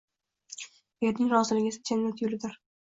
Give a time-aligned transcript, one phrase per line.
[1.11, 2.63] Erning roziligi esa jannat yo‘lidir